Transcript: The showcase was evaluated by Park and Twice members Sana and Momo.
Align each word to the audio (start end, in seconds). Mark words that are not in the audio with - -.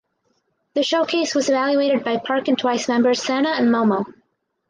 The 0.73 0.81
showcase 0.81 1.35
was 1.35 1.47
evaluated 1.47 2.03
by 2.03 2.17
Park 2.17 2.47
and 2.47 2.57
Twice 2.57 2.87
members 2.87 3.21
Sana 3.23 3.49
and 3.49 3.67
Momo. 3.67 4.11